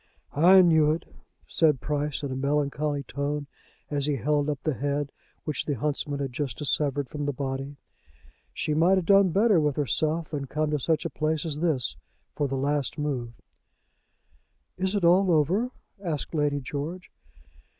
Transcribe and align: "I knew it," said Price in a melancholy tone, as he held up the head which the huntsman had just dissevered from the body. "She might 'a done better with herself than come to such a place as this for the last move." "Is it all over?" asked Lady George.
"I 0.33 0.61
knew 0.63 0.89
it," 0.91 1.05
said 1.45 1.79
Price 1.79 2.23
in 2.23 2.31
a 2.31 2.35
melancholy 2.35 3.03
tone, 3.03 3.45
as 3.91 4.07
he 4.07 4.15
held 4.15 4.49
up 4.49 4.59
the 4.63 4.73
head 4.73 5.11
which 5.43 5.65
the 5.67 5.75
huntsman 5.75 6.19
had 6.19 6.33
just 6.33 6.57
dissevered 6.57 7.07
from 7.07 7.27
the 7.27 7.31
body. 7.31 7.75
"She 8.51 8.73
might 8.73 8.97
'a 8.97 9.03
done 9.03 9.29
better 9.29 9.59
with 9.59 9.75
herself 9.75 10.29
than 10.31 10.47
come 10.47 10.71
to 10.71 10.79
such 10.79 11.05
a 11.05 11.11
place 11.11 11.45
as 11.45 11.59
this 11.59 11.97
for 12.33 12.47
the 12.47 12.57
last 12.57 12.97
move." 12.97 13.33
"Is 14.75 14.95
it 14.95 15.05
all 15.05 15.29
over?" 15.31 15.69
asked 16.03 16.33
Lady 16.33 16.61
George. 16.61 17.11